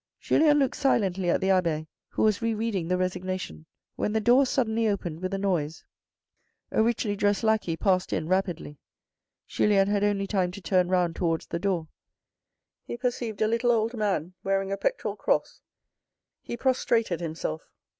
Julien 0.19 0.57
looked 0.57 0.77
silently 0.77 1.29
at 1.29 1.41
the 1.41 1.51
abbe 1.51 1.85
who 2.09 2.23
was 2.23 2.41
re 2.41 2.55
reading 2.55 2.87
the 2.87 2.97
resignation 2.97 3.67
when 3.97 4.13
the 4.13 4.19
door 4.19 4.47
suddenly 4.47 4.87
opened 4.87 5.19
with 5.21 5.31
a 5.31 5.37
noise. 5.37 5.83
A 6.71 6.81
richly 6.81 7.15
dressed 7.15 7.43
lackey 7.43 7.77
passed 7.77 8.11
in 8.11 8.27
rapidly. 8.27 8.79
Julien 9.45 9.87
had 9.87 10.03
only 10.03 10.25
time 10.25 10.49
to 10.53 10.59
turn 10.61 10.87
round 10.89 11.15
towards 11.15 11.45
the 11.45 11.59
door. 11.59 11.87
He 12.83 12.97
perceived 12.97 13.43
a 13.43 13.47
little 13.47 13.71
old 13.71 13.93
man 13.95 14.33
wearing 14.43 14.71
a 14.71 14.75
pectoral 14.77 15.15
cross. 15.15 15.61
He 16.41 16.57
prostrated 16.57 17.21
him 17.21 17.35
self. 17.35 17.61